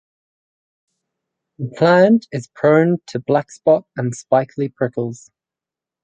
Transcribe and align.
The 1.59 1.67
plant 1.77 2.25
is 2.31 2.47
prone 2.47 2.97
tp 3.05 3.23
blackspot 3.23 3.83
and 3.95 4.15
spiky 4.15 4.69
prickles. 4.69 5.29